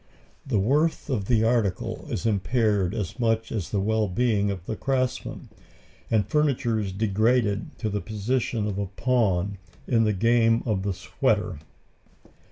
[0.47, 4.75] The worth of the article is impaired as much as the well being of the
[4.75, 5.49] craftsman,
[6.09, 10.95] and furniture is degraded to the position of a pawn in the game of the
[10.95, 11.59] sweater.